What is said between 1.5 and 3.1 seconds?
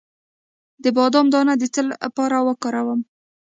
د څه لپاره وکاروم؟